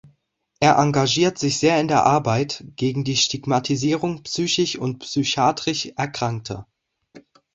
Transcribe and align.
Er 0.59 0.79
engagiert 0.79 1.37
sich 1.37 1.59
sehr 1.59 1.79
in 1.79 1.87
der 1.87 2.03
Arbeit 2.07 2.63
gegen 2.75 3.03
die 3.03 3.15
Stigmatisierung 3.15 4.23
psychisch 4.23 4.75
und 4.75 4.97
psychiatrisch 4.97 5.91
Erkrankter. 5.95 6.67